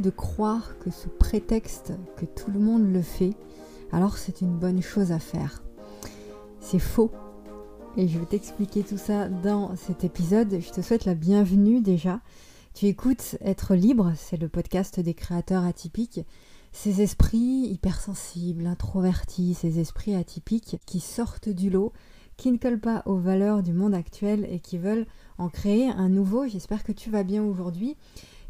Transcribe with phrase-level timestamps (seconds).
[0.00, 3.34] De croire que sous prétexte que tout le monde le fait,
[3.92, 5.62] alors c'est une bonne chose à faire.
[6.60, 7.10] C'est faux.
[7.98, 10.60] Et je vais t'expliquer tout ça dans cet épisode.
[10.60, 12.20] Je te souhaite la bienvenue déjà.
[12.72, 16.20] Tu écoutes Être libre, c'est le podcast des créateurs atypiques.
[16.72, 21.92] Ces esprits hypersensibles, introvertis, ces esprits atypiques qui sortent du lot,
[22.38, 26.08] qui ne collent pas aux valeurs du monde actuel et qui veulent en créer un
[26.08, 26.48] nouveau.
[26.48, 27.98] J'espère que tu vas bien aujourd'hui.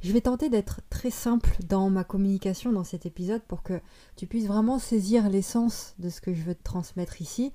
[0.03, 3.81] Je vais tenter d'être très simple dans ma communication dans cet épisode pour que
[4.17, 7.53] tu puisses vraiment saisir l'essence de ce que je veux te transmettre ici.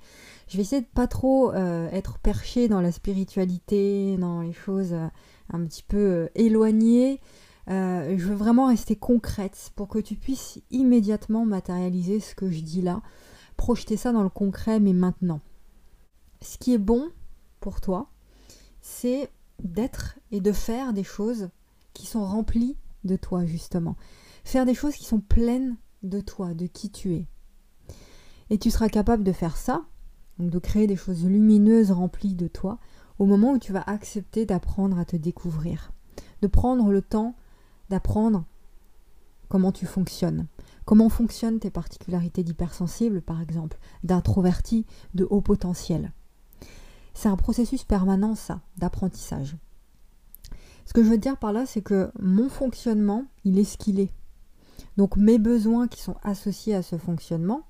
[0.48, 4.94] Je vais essayer de pas trop euh, être perché dans la spiritualité, dans les choses
[4.94, 5.08] euh,
[5.52, 7.20] un petit peu euh, éloignées.
[7.66, 12.80] je veux vraiment rester concrète pour que tu puisses immédiatement matérialiser ce que je dis
[12.80, 13.02] là,
[13.58, 15.40] projeter ça dans le concret mais maintenant.
[16.40, 17.10] Ce qui est bon
[17.60, 18.08] pour toi,
[18.80, 19.28] c'est
[19.62, 21.50] d'être et de faire des choses
[21.98, 23.96] qui sont remplies de toi, justement.
[24.44, 27.26] Faire des choses qui sont pleines de toi, de qui tu es.
[28.50, 29.84] Et tu seras capable de faire ça,
[30.38, 32.78] donc de créer des choses lumineuses remplies de toi,
[33.18, 35.92] au moment où tu vas accepter d'apprendre à te découvrir.
[36.40, 37.34] De prendre le temps
[37.90, 38.44] d'apprendre
[39.48, 40.46] comment tu fonctionnes.
[40.84, 46.12] Comment fonctionnent tes particularités d'hypersensible, par exemple, d'introverti, de haut potentiel.
[47.12, 49.56] C'est un processus permanent, ça, d'apprentissage.
[50.88, 54.00] Ce que je veux dire par là, c'est que mon fonctionnement, il est ce qu'il
[54.00, 54.10] est.
[54.96, 57.66] Donc mes besoins qui sont associés à ce fonctionnement,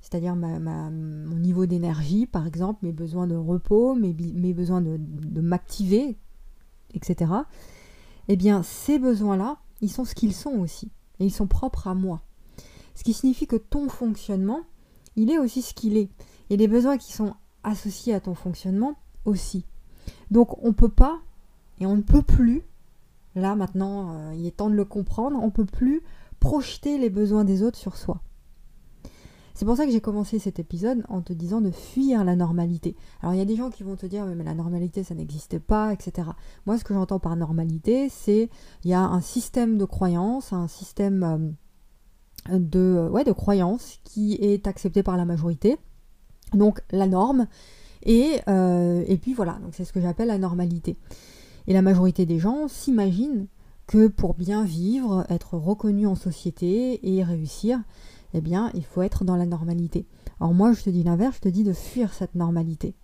[0.00, 4.14] c'est-à-dire mon niveau d'énergie, par exemple, mes besoins de repos, mes,
[4.54, 6.16] besoins de, de m'activer,
[6.94, 7.30] etc.
[8.28, 10.90] Eh bien, ces besoins-là, ils sont ce qu'ils sont aussi.
[11.20, 12.22] Et ils sont propres à moi.
[12.94, 14.60] Ce qui signifie que ton fonctionnement,
[15.14, 16.08] il est aussi ce qu'il est.
[16.48, 18.94] Et les besoins qui sont associé à ton fonctionnement
[19.26, 19.66] aussi.
[20.30, 21.20] Donc on ne peut pas
[21.80, 22.62] et on ne peut plus,
[23.34, 26.02] là maintenant euh, il est temps de le comprendre, on ne peut plus
[26.40, 28.20] projeter les besoins des autres sur soi.
[29.54, 32.96] C'est pour ça que j'ai commencé cet épisode en te disant de fuir la normalité.
[33.20, 35.58] Alors il y a des gens qui vont te dire mais la normalité ça n'existe
[35.58, 36.28] pas, etc.
[36.66, 38.48] Moi ce que j'entends par normalité c'est
[38.84, 41.54] il y a un système de croyances, un système
[42.50, 45.78] euh, de, ouais, de croyances qui est accepté par la majorité
[46.54, 47.46] donc la norme.
[48.04, 50.96] Et, euh, et puis voilà, donc c'est ce que j'appelle la normalité.
[51.66, 53.46] Et la majorité des gens s'imaginent
[53.86, 57.80] que pour bien vivre, être reconnu en société et réussir,
[58.34, 60.06] eh bien, il faut être dans la normalité.
[60.40, 62.94] Alors moi, je te dis l'inverse, je te dis de fuir cette normalité.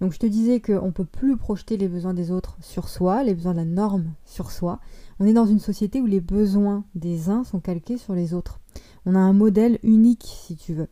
[0.00, 3.24] Donc je te disais qu'on ne peut plus projeter les besoins des autres sur soi,
[3.24, 4.80] les besoins de la norme sur soi.
[5.18, 8.60] On est dans une société où les besoins des uns sont calqués sur les autres.
[9.06, 10.88] On a un modèle unique, si tu veux.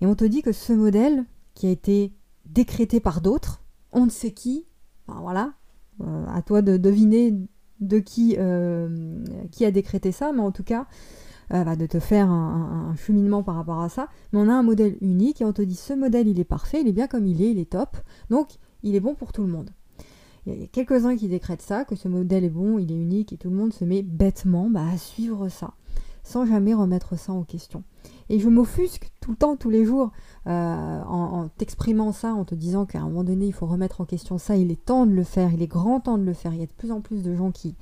[0.00, 2.12] Et on te dit que ce modèle, qui a été
[2.44, 3.62] décrété par d'autres,
[3.92, 4.66] on ne sait qui,
[5.08, 5.65] voilà, euh,
[6.00, 7.34] à toi de deviner
[7.80, 10.86] de qui, euh, qui a décrété ça, mais en tout cas,
[11.52, 14.08] euh, bah, de te faire un, cheminement par rapport à ça.
[14.32, 16.80] Mais on a un modèle unique et on te dit ce modèle, il est parfait,
[16.80, 17.96] il est bien comme il est, il est top,
[18.30, 18.48] donc
[18.82, 19.70] il est bon pour tout le monde.
[20.46, 23.32] Il y a quelques-uns qui décrètent ça, que ce modèle est bon, il est unique
[23.32, 25.74] et tout le monde se met bêtement bah, à suivre ça
[26.26, 27.84] sans jamais remettre ça en question.
[28.28, 30.10] Et je m'offusque tout le temps, tous les jours,
[30.46, 34.04] euh, en, t'exprimant ça, en te disant qu'à un moment donné, il faut remettre en
[34.04, 36.52] question ça, il est temps de le faire, il est grand temps de le faire.
[36.52, 37.76] Il y a de plus en plus de gens qui,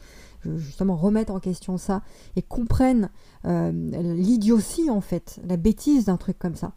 [0.57, 2.03] justement, remettent en question ça
[2.37, 3.11] et comprennent
[3.47, 3.73] euh,
[4.15, 6.73] l'idiotie, en fait, la bêtise d'un truc comme ça.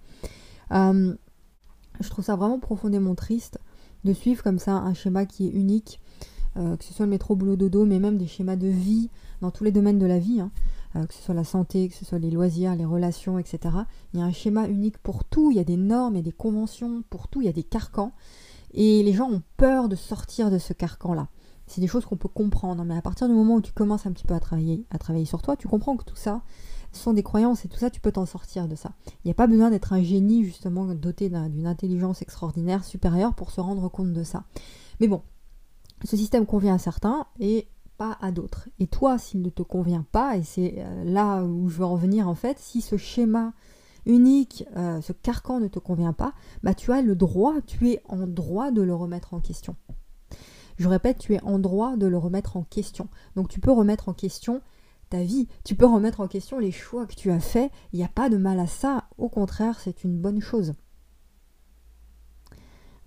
[0.71, 1.13] Euh,
[1.99, 3.59] je trouve ça vraiment profondément triste
[4.03, 5.99] de suivre comme ça un schéma qui est unique,
[6.55, 9.63] que ce soit le métro boulot dodo, mais même des schémas de vie dans tous
[9.63, 10.39] les domaines de la vie.
[10.39, 10.49] Hein.
[10.95, 13.59] Euh, que ce soit la santé, que ce soit les loisirs, les relations, etc.
[14.13, 16.31] Il y a un schéma unique pour tout, il y a des normes et des
[16.31, 18.13] conventions pour tout, il y a des carcans.
[18.73, 21.27] Et les gens ont peur de sortir de ce carcan-là.
[21.65, 24.11] C'est des choses qu'on peut comprendre, mais à partir du moment où tu commences un
[24.13, 26.41] petit peu à travailler, à travailler sur toi, tu comprends que tout ça,
[26.97, 28.91] sont des croyances et tout ça, tu peux t'en sortir de ça.
[29.05, 33.51] Il n'y a pas besoin d'être un génie, justement, doté d'une intelligence extraordinaire, supérieure, pour
[33.51, 34.43] se rendre compte de ça.
[34.99, 35.21] Mais bon,
[36.03, 37.67] ce système convient à certains et
[37.97, 38.69] pas à d'autres.
[38.79, 41.95] Et toi, s'il ne te convient pas, et c'est euh, là où je veux en
[41.95, 43.53] venir en fait, si ce schéma
[44.05, 46.33] unique, euh, ce carcan ne te convient pas,
[46.63, 49.75] bah tu as le droit, tu es en droit de le remettre en question.
[50.77, 53.09] Je répète, tu es en droit de le remettre en question.
[53.35, 54.61] Donc tu peux remettre en question
[55.09, 58.05] ta vie, tu peux remettre en question les choix que tu as faits, il n'y
[58.05, 60.73] a pas de mal à ça, au contraire, c'est une bonne chose.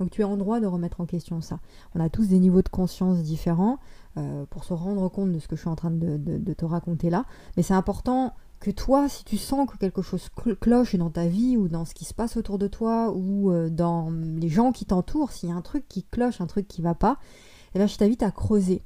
[0.01, 1.61] Donc tu es en droit de remettre en question ça.
[1.95, 3.79] On a tous des niveaux de conscience différents
[4.17, 7.11] euh, pour se rendre compte de ce que je suis en train de, te raconter
[7.11, 7.27] là.
[7.57, 10.31] Mais c'est important que toi, si tu sens que quelque chose
[10.61, 13.69] cloche dans ta vie ou dans ce qui se passe autour de toi ou euh,
[13.69, 16.81] dans les gens qui t'entourent, s'il y a un truc qui cloche, un truc qui
[16.81, 17.19] va pas,
[17.75, 18.83] eh bien, je t'invite à creuser.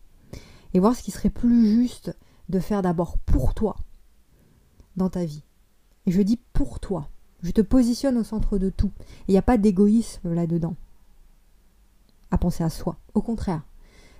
[0.74, 2.16] et voir ce qui serait plus juste
[2.48, 3.76] de faire d'abord pour toi
[4.96, 5.44] dans ta vie.
[6.06, 7.08] Et je dis pour toi.
[7.42, 8.90] Je te positionne au centre de tout.
[9.28, 10.74] Il n'y a pas d'égoïsme là-dedans.
[12.34, 12.96] À penser à soi.
[13.14, 13.62] Au contraire.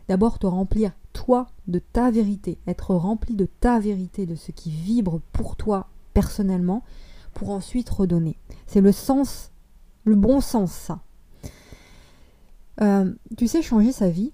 [0.06, 2.60] D'abord te remplir, toi, de ta vérité.
[2.68, 6.84] Être rempli de ta vérité, de ce qui vibre pour toi personnellement,
[7.32, 8.38] pour ensuite redonner.
[8.68, 9.50] C'est le sens,
[10.04, 11.00] le bon sens, ça.
[12.80, 14.32] Euh, tu sais, changer sa vie,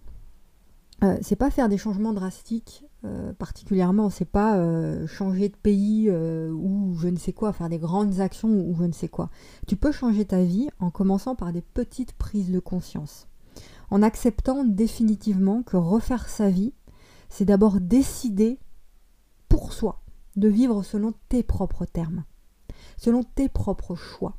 [1.03, 4.63] euh, c'est pas faire des changements drastiques euh, particulièrement, c'est pas
[5.07, 8.93] changer de pays ou je ne sais quoi, faire des grandes actions ou je ne
[8.93, 9.31] sais quoi.
[9.67, 13.27] Tu peux changer ta vie en commençant par des petites prises de conscience,
[13.91, 16.73] en acceptant définitivement que refaire sa vie,
[17.29, 18.59] c'est d'abord décider
[19.49, 20.03] pour soi
[20.37, 22.25] de vivre selon tes propres termes,
[22.97, 24.37] selon tes propres choix,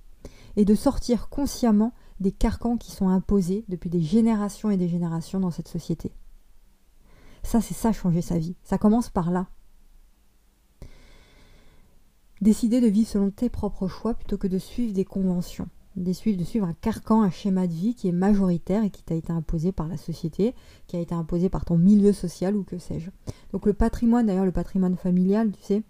[0.56, 5.40] et de sortir consciemment des carcans qui sont imposés depuis des générations et des générations
[5.40, 6.12] dans cette société.
[7.44, 8.56] Ça, c'est ça, changer sa vie.
[8.64, 9.48] Ça commence par là.
[12.40, 15.68] Décider de vivre selon tes propres choix plutôt que de suivre des conventions.
[15.98, 19.34] De suivre, un carcan, un schéma de vie qui est majoritaire et qui t'a été
[19.34, 20.56] imposé par la société,
[20.88, 23.10] qui a été imposé par ton milieu social ou que sais-je.
[23.52, 25.84] Donc le patrimoine, d'ailleurs le patrimoine familial, tu sais,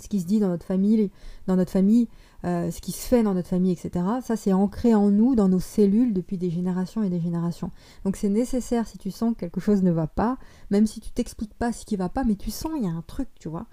[0.00, 1.10] ce qui se dit dans notre famille,
[1.46, 2.08] dans notre famille,
[2.44, 4.04] euh, ce qui se fait dans notre famille, etc.
[4.22, 7.70] Ça, c'est ancré en nous, dans nos cellules, depuis des générations et des générations.
[8.04, 10.38] Donc, c'est nécessaire si tu sens que quelque chose ne va pas,
[10.70, 12.90] même si tu t'expliques pas ce qui va pas, mais tu sens il y a
[12.90, 13.66] un truc, tu vois.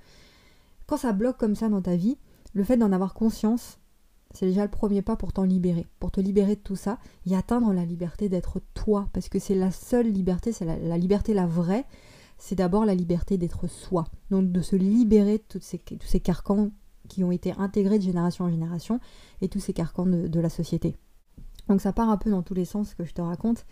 [0.88, 2.18] Quand ça bloque comme ça dans ta vie,
[2.54, 3.80] le fait d'en avoir conscience,
[4.34, 7.36] c'est déjà le premier pas pour t'en libérer, pour te libérer de tout ça et
[7.36, 11.48] atteindre la liberté d'être toi, parce que c'est la seule liberté, c'est la liberté la
[11.48, 11.86] vraie,
[12.40, 14.06] c'est d'abord la liberté d'être soi.
[14.32, 16.72] Donc de se libérer de tous ces, carcans
[17.08, 19.00] qui ont été intégrés de génération en génération
[19.42, 20.96] et tous ces carcans de, la société.
[21.68, 23.66] Donc ça part un peu dans tous les sens que je te raconte.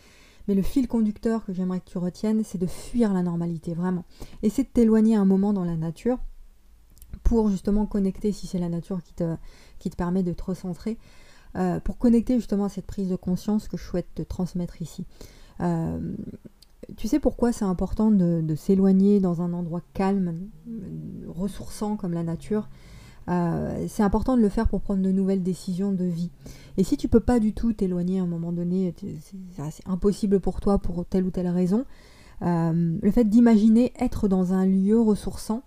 [0.48, 4.06] Mais le fil conducteur que j'aimerais que tu retiennes, c'est de fuir la normalité, vraiment.
[4.44, 6.20] Essaie de t'éloigner un moment dans la nature
[7.28, 10.98] pour justement connecter, si c'est la nature qui te, permet de te recentrer,
[11.58, 15.06] euh, pour connecter justement à cette prise de conscience que je souhaite te transmettre ici.
[15.60, 16.16] Euh,
[16.96, 20.36] tu sais pourquoi c'est important de, s'éloigner dans un endroit calme,
[21.28, 22.70] ressourçant comme la nature?
[23.28, 26.32] Euh, c'est important de le faire pour prendre de nouvelles décisions de vie.
[26.78, 28.96] Et si tu peux pas du tout t'éloigner à un moment donné,
[29.52, 31.84] c'est impossible pour toi pour telle ou telle raison,
[32.40, 35.64] le fait d'imaginer être dans un lieu ressourçant,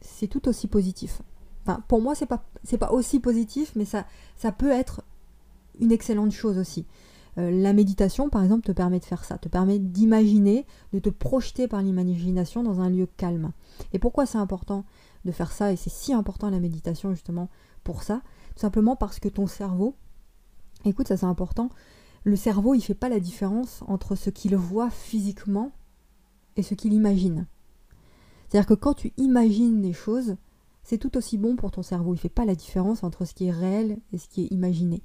[0.00, 1.22] c'est tout aussi positif.
[1.62, 2.44] Enfin, pour moi, c'est pas,
[2.78, 4.06] pas aussi positif, mais ça,
[4.36, 5.02] ça peut être
[5.80, 6.86] une excellente chose aussi.
[7.38, 11.10] Euh, la méditation, par exemple, te permet de faire ça, te permet d'imaginer, de te
[11.10, 13.52] projeter par l'imagination dans un lieu calme.
[13.92, 14.84] Et pourquoi c'est important
[15.24, 17.48] de faire ça et c'est si important la méditation justement
[17.84, 18.22] pour ça?
[18.54, 19.96] Tout simplement parce que ton cerveau,
[20.84, 21.70] écoute, ça c'est important,
[22.24, 25.72] le cerveau il fait pas la différence entre ce qu'il voit physiquement
[26.56, 27.46] et ce qu'il imagine.
[28.48, 30.36] C'est-à-dire que quand tu imagines des choses,
[30.82, 32.14] c'est tout aussi bon pour ton cerveau.
[32.14, 35.02] Il fait pas la différence entre ce qui est réel et ce qui est imaginé.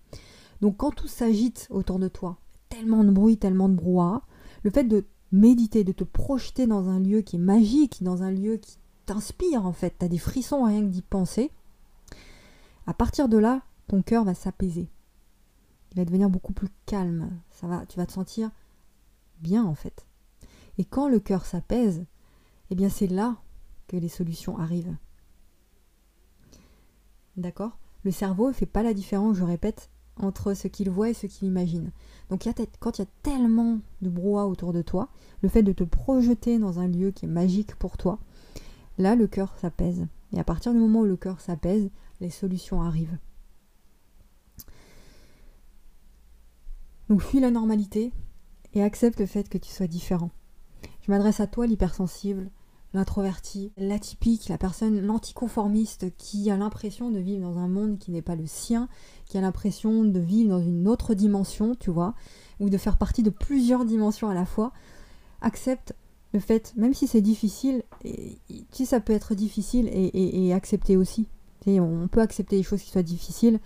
[0.61, 2.37] Donc quand tout s'agite autour de toi,
[2.69, 4.21] tellement de bruit, tellement de brouhaha,
[4.63, 8.31] le fait de méditer, de te projeter dans un lieu qui est magique, dans un
[8.31, 11.51] lieu qui t'inspire en fait, tu as des frissons rien que d'y penser,
[12.85, 14.87] à partir de là, ton cœur va s'apaiser.
[15.91, 17.31] Il va devenir beaucoup plus calme.
[17.49, 18.51] Ça va, tu vas te sentir
[19.39, 20.05] bien en fait.
[20.77, 22.05] Et quand le cœur s'apaise,
[22.71, 23.35] eh bien c'est là
[23.87, 24.95] que les solutions arrivent.
[27.35, 27.77] D'accord?
[28.03, 31.27] Le cerveau ne fait pas la différence, je répète, entre ce qu'il voit et ce
[31.27, 31.91] qu'il imagine.
[32.29, 32.47] Donc
[32.79, 35.09] quand il y a tellement de brouhaha autour de toi,
[35.41, 38.19] le fait de te projeter dans un lieu qui est magique pour toi,
[38.97, 40.07] là le cœur s'apaise.
[40.33, 41.89] Et à partir du moment où le cœur s'apaise,
[42.21, 43.17] les solutions arrivent.
[47.09, 48.13] Donc fuis la normalité
[48.73, 50.31] et accepte le fait que tu sois différent.
[51.01, 52.49] Je m'adresse à toi l'hypersensible,
[52.93, 58.21] l'introverti, l'atypique, la personne, l'anticonformiste qui a l'impression de vivre dans un monde qui n'est
[58.21, 58.89] pas le sien,
[59.25, 62.15] qui a l'impression de vivre dans une autre dimension, tu vois,
[62.59, 64.73] ou de faire partie de plusieurs dimensions à la fois,
[65.41, 65.95] accepte
[66.33, 67.83] le fait, même si c'est difficile,
[68.71, 71.27] si ça peut être difficile et, accepter aussi.
[71.67, 73.59] on peut accepter des choses qui soient difficiles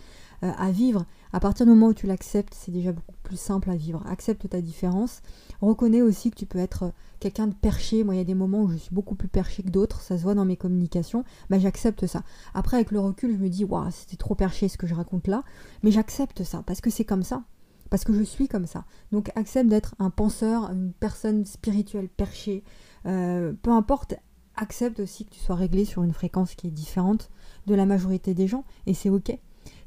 [0.43, 1.05] euh, à vivre.
[1.35, 4.01] À partir du moment où tu l'acceptes, c'est déjà beaucoup plus simple à vivre.
[4.07, 5.21] Accepte ta différence.
[5.59, 8.05] Reconnais aussi que tu peux être quelqu'un de perché.
[8.05, 9.99] Moi, il y a des moments où je suis beaucoup plus perché que d'autres.
[9.99, 11.25] Ça se voit dans mes communications.
[11.49, 12.23] bah, j'accepte ça.
[12.53, 15.27] Après, avec le recul, je me dis, waouh, c'était trop perché ce que je raconte
[15.27, 15.43] là.
[15.83, 17.43] Mais j'accepte ça parce que c'est comme ça.
[17.89, 18.85] Parce que je suis comme ça.
[19.11, 22.63] Donc, accepte d'être un penseur, une personne spirituelle perchée.
[23.07, 24.15] Euh, peu importe,
[24.55, 27.29] accepte aussi que tu sois réglé sur une fréquence qui est différente
[27.67, 28.63] de la majorité des gens.
[28.85, 29.37] Et c'est ok.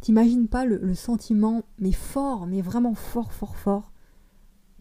[0.01, 3.93] T'imagines pas le, sentiment, mais fort, mais vraiment fort, fort, fort,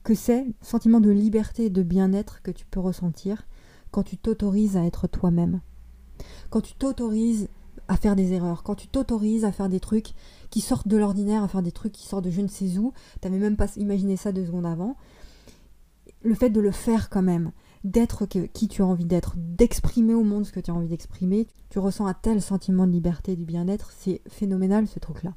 [0.03, 3.47] que c'est, sentiment de liberté et de bien-être que tu peux ressentir
[3.91, 5.61] quand tu t'autorises à être toi-même.
[6.49, 7.49] Quand tu t'autorises
[7.87, 10.13] à faire des erreurs, quand tu t'autorises à faire des trucs
[10.49, 12.93] qui sortent de l'ordinaire, à faire des trucs qui sortent de je ne sais où,
[13.21, 14.95] t'avais même pas imaginé ça deux secondes avant,
[16.21, 17.51] le fait de le faire quand même,
[17.91, 21.47] d'être qui tu as envie d'être, d'exprimer au monde ce que tu as envie d'exprimer,
[21.69, 25.35] tu ressens un tel sentiment de liberté et du bien-être, c'est phénoménal ce truc-là.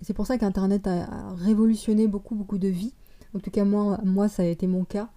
[0.00, 2.94] C'est pour ça qu'Internet a, révolutionné beaucoup, beaucoup de vies.
[3.34, 5.08] En tout cas, moi, moi ça a été mon cas.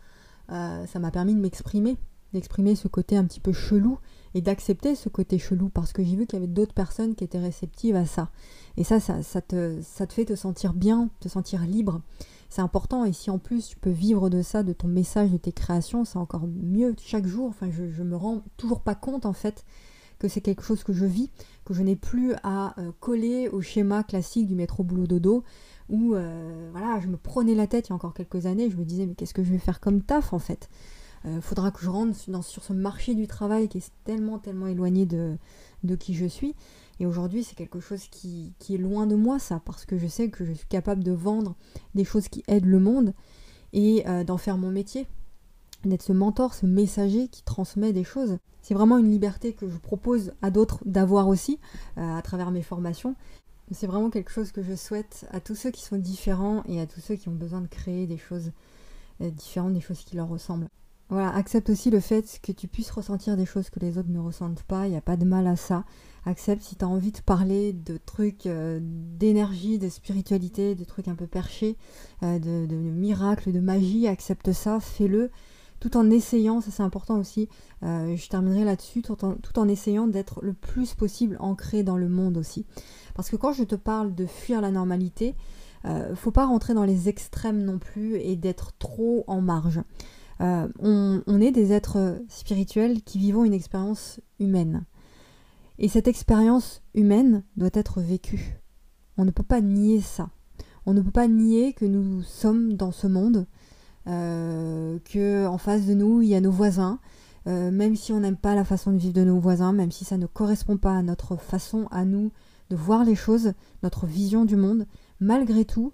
[0.51, 1.97] Euh, ça m'a permis de m'exprimer,
[2.33, 3.99] d'exprimer ce côté un petit peu chelou
[4.33, 7.23] et d'accepter ce côté chelou parce que j'ai vu qu'il y avait d'autres personnes qui
[7.23, 8.29] étaient réceptives à ça.
[8.77, 12.01] Et ça, ça, ça, te, ça te fait te sentir bien, te sentir libre.
[12.49, 15.37] C'est important et si en plus tu peux vivre de ça, de ton message, de
[15.37, 17.47] tes créations, c'est encore mieux chaque jour.
[17.47, 19.65] Enfin, je, je me rends toujours pas compte en fait
[20.19, 21.29] que c'est quelque chose que je vis,
[21.65, 25.43] que je n'ai plus à euh, coller au schéma classique du métro boulot dodo,
[25.89, 28.77] où euh, voilà, je me prenais la tête il y a encore quelques années, je
[28.77, 30.69] me disais mais qu'est-ce que je vais faire comme taf en fait?
[31.25, 35.05] Euh, Faudra que je rentre sur ce marché du travail qui est tellement tellement éloigné
[35.05, 35.37] de,
[35.83, 36.55] de qui je suis.
[36.99, 40.29] Et aujourd'hui, c'est quelque chose qui, est loin de moi, ça, parce que je sais
[40.29, 41.55] que je suis capable de vendre
[41.95, 43.13] des choses qui aident le monde
[43.73, 45.07] et d'en faire mon métier
[45.85, 48.37] d'être ce mentor, ce messager qui transmet des choses.
[48.61, 51.59] C'est vraiment une liberté que je propose à d'autres d'avoir aussi
[51.97, 53.15] euh, à travers mes formations.
[53.71, 56.85] C'est vraiment quelque chose que je souhaite à tous ceux qui sont différents et à
[56.85, 58.51] tous ceux qui ont besoin de créer des choses
[59.21, 60.67] euh, différentes, des choses qui leur ressemblent.
[61.09, 64.19] Voilà, accepte aussi le fait que tu puisses ressentir des choses que les autres ne
[64.19, 65.85] ressentent pas, il n'y a pas de mal à ça.
[66.25, 71.07] Accepte si tu as envie de parler de trucs euh, d'énergie, de spiritualité, de trucs
[71.07, 71.77] un peu perchés,
[72.21, 75.31] de, de miracles, de magie, accepte ça, fais-le
[75.79, 77.49] tout en essayant, ça c'est important aussi,
[77.83, 82.37] euh, je terminerai là-dessus, tout en, essayant d'être le plus possible ancré dans le monde
[82.37, 82.65] aussi.
[83.13, 85.35] Parce que quand je te parle de fuir la normalité,
[85.85, 89.81] euh, faut pas rentrer dans les extrêmes non plus et d'être trop en marge.
[90.41, 94.85] Euh, on, est des êtres spirituels qui vivons une expérience humaine.
[95.79, 98.59] Et cette expérience humaine doit être vécue.
[99.17, 100.29] On ne peut pas nier ça.
[100.85, 103.47] On ne peut pas nier que nous sommes dans ce monde,
[104.07, 106.99] euh, que en face de nous il y a nos voisins,
[107.47, 110.05] euh, même si on n'aime pas la façon de vivre de nos voisins, même si
[110.05, 112.31] ça ne correspond pas à notre façon à nous
[112.69, 113.53] de voir les choses,
[113.83, 114.85] notre vision du monde,
[115.19, 115.93] malgré tout,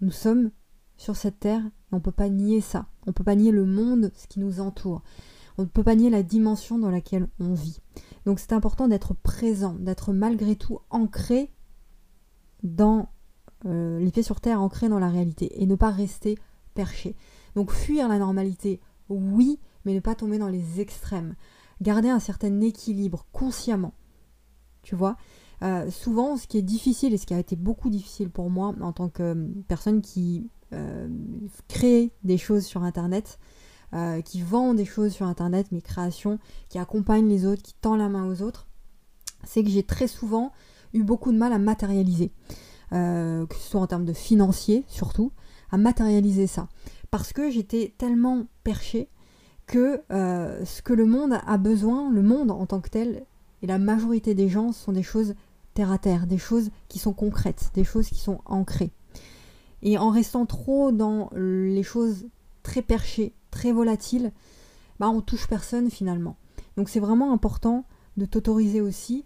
[0.00, 0.50] nous sommes
[0.96, 1.62] sur cette terre
[1.92, 2.86] on ne peut pas nier ça.
[3.06, 5.02] On ne peut pas nier le monde, ce qui nous entoure.
[5.58, 7.80] On ne peut pas nier la dimension dans laquelle on vit.
[8.24, 11.50] Donc c'est important d'être présent, d'être malgré tout ancré
[12.62, 13.08] dans
[13.64, 16.36] euh, les pieds sur terre, ancré dans la réalité et ne pas rester
[16.74, 17.16] perché.
[17.54, 21.34] Donc fuir la normalité, oui, mais ne pas tomber dans les extrêmes.
[21.80, 23.94] Garder un certain équilibre consciemment.
[24.82, 25.16] Tu vois
[25.62, 28.74] euh, Souvent, ce qui est difficile et ce qui a été beaucoup difficile pour moi
[28.80, 31.08] en tant que euh, personne qui euh,
[31.68, 33.38] crée des choses sur Internet,
[34.26, 38.10] qui vend des choses sur Internet, mes créations, qui accompagne les autres, qui tend la
[38.10, 38.66] main aux autres,
[39.44, 40.52] c'est que j'ai très souvent
[40.92, 42.30] eu beaucoup de mal à matérialiser.
[42.90, 45.32] que ce soit en termes de financier surtout,
[45.70, 46.68] à matérialiser ça
[47.10, 49.08] parce que j'étais tellement perché
[49.66, 53.24] que euh, ce que le monde a besoin, le monde en tant que tel,
[53.62, 55.34] et la majorité des gens sont des choses
[55.74, 58.92] terre à terre, des choses qui sont concrètes, des choses qui sont ancrées.
[59.86, 62.26] Et en restant trop dans les choses
[62.62, 64.32] très perchées, très volatiles,
[64.98, 66.36] bah on touche personne finalement.
[66.76, 67.84] Donc c'est vraiment important
[68.16, 69.24] de t'autoriser aussi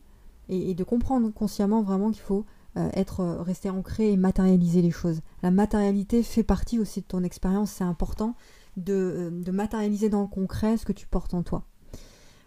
[0.51, 2.45] et, de comprendre consciemment vraiment qu'il faut
[2.77, 5.21] euh, être euh, resté ancré et matérialiser les choses.
[5.43, 8.35] La matérialité fait partie aussi de ton expérience, c'est important
[8.77, 11.65] de, euh, de, matérialiser dans le concret ce que tu portes en toi.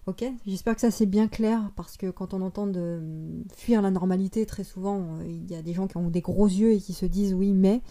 [0.06, 3.02] Ok J'espère que ça c'est bien clair parce que quand on entend de
[3.56, 6.74] fuir la normalité, très souvent il y a des gens qui ont des gros yeux
[6.74, 7.82] et qui se disent oui mais.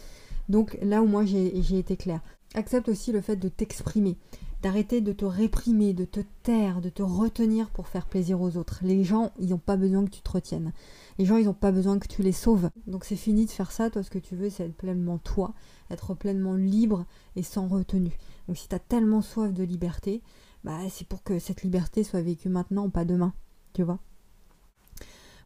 [0.49, 2.21] Donc là où moi j'ai été clair.
[2.55, 4.19] Accepte aussi le fait de t'exprimer
[4.63, 8.79] d'arrêter de te réprimer, de te taire, de te retenir pour faire plaisir aux autres.
[8.83, 10.73] Les gens, ils n'ont pas besoin que tu te retiennes.
[11.19, 12.71] Les gens, ils n'ont pas besoin que tu les sauves.
[12.87, 13.91] Donc c'est fini de faire ça.
[13.91, 15.53] Toi, ce que tu veux, c'est être pleinement toi,
[15.91, 17.05] être pleinement libre
[17.35, 18.17] et sans retenue.
[18.47, 20.23] Donc si tu as tellement soif de liberté,
[20.65, 23.33] bah, c'est pour que cette liberté soit vécue maintenant, pas demain.
[23.73, 23.99] Tu vois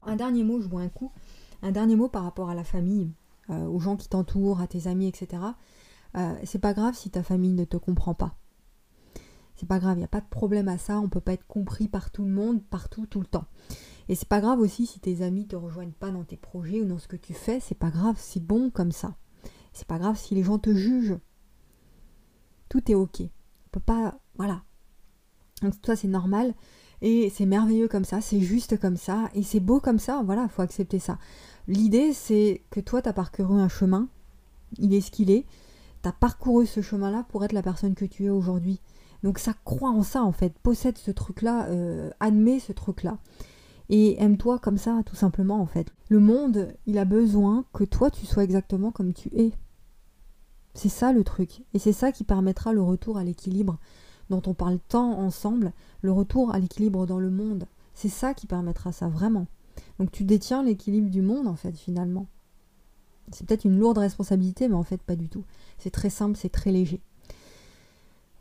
[0.02, 1.12] Un dernier mot, je bois un coup.
[1.62, 3.10] Un dernier mot par rapport à la famille,
[3.50, 5.42] euh, aux gens qui t'entourent, à tes amis, etc.
[6.16, 8.36] Euh, c'est pas grave si ta famille ne te comprend pas
[9.56, 11.46] c'est pas grave, il n'y a pas de problème à ça, on peut pas être
[11.46, 13.46] compris par tout le monde, partout, tout le temps.
[14.08, 16.84] Et c'est pas grave aussi si tes amis te rejoignent pas dans tes projets ou
[16.84, 19.16] dans ce que tu fais, c'est pas grave, c'est bon comme ça.
[19.72, 21.18] C'est pas grave si les gens te jugent.
[22.68, 23.20] Tout est ok.
[23.22, 24.18] On peut pas.
[24.36, 24.62] Voilà.
[25.62, 26.54] Donc ça c'est normal.
[27.02, 30.48] Et c'est merveilleux comme ça, c'est juste comme ça, et c'est beau comme ça, voilà,
[30.48, 31.18] faut accepter ça.
[31.68, 34.08] L'idée c'est que toi tu as parcouru un chemin,
[34.78, 35.44] il est ce qu'il est,
[36.02, 38.80] tu as parcouru ce chemin-là pour être la personne que tu es aujourd'hui.
[39.22, 43.18] Donc ça croit en ça en fait, possède ce truc-là, euh, admet ce truc-là.
[43.88, 45.92] Et aime-toi comme ça, tout simplement en fait.
[46.08, 49.52] Le monde, il a besoin que toi tu sois exactement comme tu es.
[50.74, 51.62] C'est ça le truc.
[51.74, 53.78] Et c'est ça qui permettra le retour à l'équilibre
[54.30, 57.66] dont on parle tant ensemble, le retour à l'équilibre dans le monde.
[57.94, 59.46] C'est ça qui permettra ça vraiment.
[59.98, 62.26] Donc tu détiens l'équilibre du monde en fait finalement.
[63.32, 65.44] C'est peut-être une lourde responsabilité, mais en fait pas du tout.
[65.78, 67.00] C'est très simple, c'est très léger.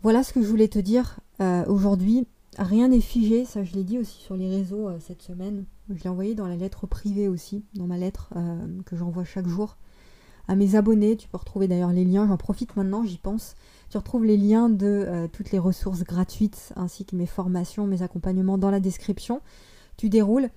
[0.04, 2.28] Voilà ce que je voulais te dire euh, aujourd'hui.
[2.58, 5.66] Rien n'est figé, ça je l'ai dit aussi sur les réseaux euh, cette semaine.
[5.90, 9.48] Je l'ai envoyé dans la lettre privée aussi, dans ma lettre euh, que j'envoie chaque
[9.48, 9.78] jour
[10.48, 11.18] à mes abonnés.
[11.18, 13.56] Tu peux retrouver d'ailleurs les liens, j'en profite maintenant, j'y pense.
[13.90, 18.58] Tu retrouves les liens de toutes les ressources gratuites ainsi que mes formations, mes accompagnements
[18.58, 19.42] dans la description.
[19.98, 20.50] Tu déroules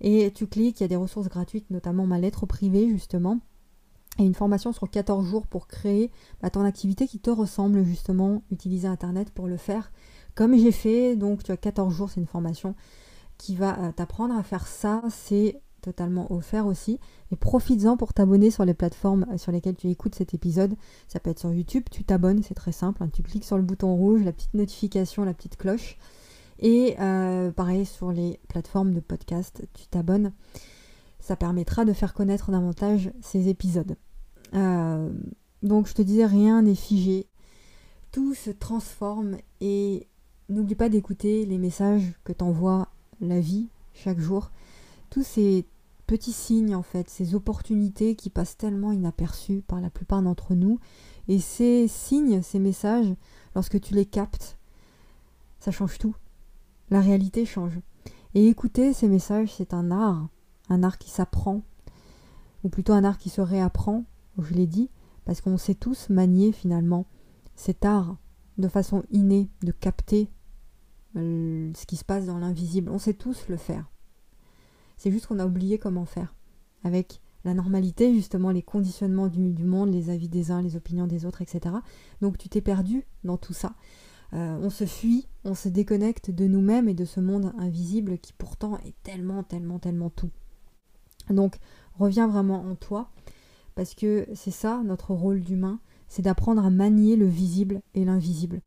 [0.00, 3.40] et tu cliques, il y a des ressources gratuites, notamment ma lettre privée justement,
[4.18, 6.10] et une formation sur 14 jours pour créer
[6.40, 9.90] bah, ton activité qui te ressemble justement, utiliser Internet pour le faire
[10.36, 11.16] comme j'ai fait.
[11.16, 12.76] Donc tu as 14 jours, c'est une formation
[13.38, 15.02] qui va euh, t'apprendre à faire ça.
[15.10, 16.98] C'est totalement offert aussi.
[17.30, 20.74] Et profites-en pour t'abonner sur les plateformes euh, sur lesquelles tu écoutes cet épisode.
[21.06, 23.04] Ça peut être sur YouTube, tu t'abonnes, c'est très simple.
[23.04, 23.10] Hein.
[23.12, 25.96] Tu cliques sur le bouton rouge, la petite notification, la petite cloche.
[26.58, 30.32] Et euh, pareil sur les plateformes de podcast, tu t'abonnes.
[31.20, 33.96] Ça permettra de faire connaître davantage ces épisodes.
[34.54, 35.12] Euh,
[35.62, 37.28] donc je te disais, rien n'est figé.
[38.10, 40.08] Tout se transforme et
[40.48, 42.88] n'oublie pas d'écouter les messages que t'envoie
[43.20, 44.50] la vie chaque jour.
[45.10, 45.64] Tous ces
[46.06, 50.78] petits signes en fait, ces opportunités qui passent tellement inaperçues par la plupart d'entre nous.
[51.28, 53.14] Et ces signes, ces messages,
[53.54, 54.58] lorsque tu les captes,
[55.60, 56.14] ça change tout.
[56.90, 57.80] La réalité change.
[58.34, 60.28] Et écouter ces messages, c'est un art,
[60.68, 61.62] un art qui s'apprend,
[62.62, 64.04] ou plutôt un art qui se réapprend,
[64.38, 64.90] je l'ai dit,
[65.24, 67.06] parce qu'on sait tous manier finalement
[67.54, 68.16] cet art
[68.58, 70.30] de façon innée, de capter
[71.16, 72.90] euh, ce qui se passe dans l'invisible.
[72.90, 73.90] On sait tous le faire.
[74.96, 76.34] C'est juste qu'on a oublié comment faire.
[76.84, 81.26] Avec la normalité, justement, les conditionnements du, monde, les avis des uns, les opinions des
[81.26, 81.76] autres, etc.
[82.20, 83.74] Donc tu t'es perdu dans tout ça.
[84.32, 88.32] Euh, on se fuit, on se déconnecte de nous-mêmes et de ce monde invisible qui
[88.32, 90.30] pourtant est tellement, tellement, tellement tout.
[91.30, 91.58] Donc
[91.94, 93.10] reviens vraiment en toi
[93.76, 95.78] parce que c'est ça notre rôle d'humain,
[96.08, 98.60] c'est d'apprendre à manier le visible et l'invisible.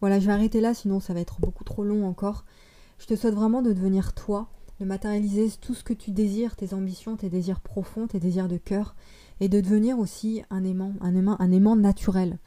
[0.00, 2.44] Voilà, je vais arrêter là, sinon ça va être beaucoup trop long encore.
[2.98, 6.74] Je te souhaite vraiment de devenir toi, de matérialiser tout ce que tu désires, tes
[6.74, 8.94] ambitions, tes désirs profonds, tes désirs de cœur,
[9.40, 12.38] et de devenir aussi un aimant, un aimant, un aimant naturel.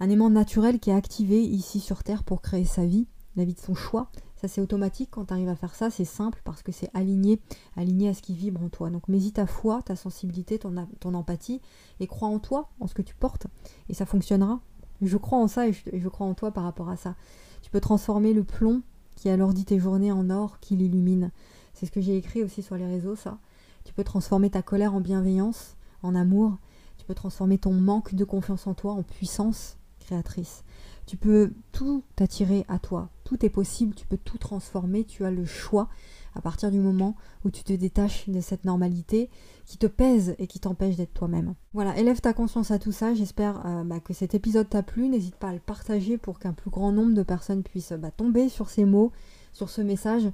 [0.00, 3.54] Un aimant naturel qui est activé ici sur Terre pour créer sa vie, la vie
[3.54, 4.10] de son choix,
[4.42, 7.40] ça c'est automatique quand tu arrives à faire ça, c'est simple parce que c'est aligné,
[7.76, 8.90] aligné à ce qui vibre en toi.
[8.90, 11.60] Donc mets ta foi, ta sensibilité, ton, empathie
[12.00, 13.46] et crois en toi, en ce que tu portes
[13.88, 14.60] et ça fonctionnera.
[15.00, 17.14] Je crois en ça et je, crois en toi par rapport à ça.
[17.62, 18.82] Tu peux transformer le plomb
[19.16, 21.30] qui alors dit tes journées en or qui l'illumine.
[21.74, 23.38] C'est ce que j'ai écrit aussi sur les réseaux, ça.
[23.84, 26.58] Tu peux transformer ta colère en bienveillance, en amour.
[26.98, 30.64] Tu peux transformer ton manque de confiance en toi en puissance créatrice.
[31.06, 33.08] Tu peux tout attirer à toi.
[33.32, 35.04] Tout est possible, tu peux tout transformer.
[35.04, 35.88] Tu as le choix
[36.34, 37.16] à partir du moment
[37.46, 39.30] où tu te détaches de cette normalité
[39.64, 41.54] qui te pèse et qui t'empêche d'être toi-même.
[41.72, 43.14] Voilà, élève ta conscience à tout ça.
[43.14, 45.08] J'espère euh, bah, que cet épisode t'a plu.
[45.08, 48.50] N'hésite pas à le partager pour qu'un plus grand nombre de personnes puissent bah, tomber
[48.50, 49.12] sur ces mots,
[49.54, 50.28] sur ce message.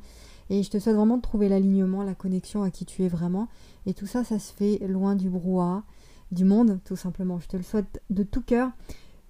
[0.51, 3.47] Et je te souhaite vraiment de trouver l'alignement, la connexion à qui tu es vraiment.
[3.87, 5.85] Et tout ça, ça se fait loin du brouhaha,
[6.33, 7.39] du monde, tout simplement.
[7.39, 8.73] Je te le souhaite de tout cœur.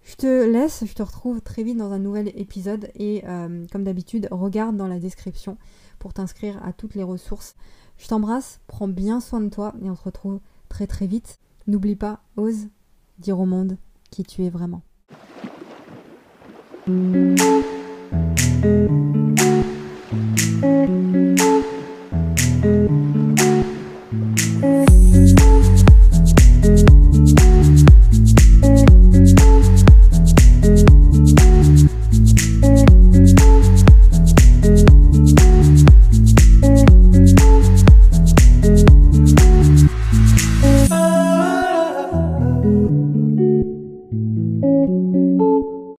[0.09, 3.85] Je te laisse, je te retrouve très vite dans un nouvel épisode et euh, comme
[3.85, 5.59] d'habitude, regarde dans la description
[5.99, 7.57] pour t'inscrire à toutes les ressources.
[7.99, 10.41] Je t'embrasse, prends bien soin de toi et on se retrouve
[10.71, 11.39] très très vite.
[11.67, 12.69] N'oublie pas, ose
[13.19, 13.77] dire au monde
[14.11, 14.81] qui tu es vraiment.